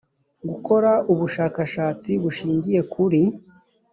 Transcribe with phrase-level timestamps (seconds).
[0.49, 3.21] gukora ubushakashatsi bushingiye kuri